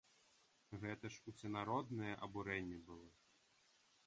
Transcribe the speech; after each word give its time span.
Гэта 0.83 1.05
ж 1.15 1.21
усенароднае 1.31 2.13
абурэнне 2.29 2.79
было. 2.89 3.07